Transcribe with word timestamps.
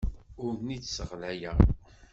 Ur 0.43 0.51
ten-id-sseɣlayeɣ. 0.59 1.57